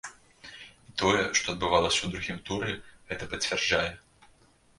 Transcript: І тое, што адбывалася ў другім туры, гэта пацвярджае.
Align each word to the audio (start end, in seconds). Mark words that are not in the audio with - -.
І 0.43 0.89
тое, 1.01 1.19
што 1.39 1.47
адбывалася 1.55 2.01
ў 2.03 2.07
другім 2.15 2.39
туры, 2.49 2.71
гэта 3.11 3.23
пацвярджае. 3.37 3.85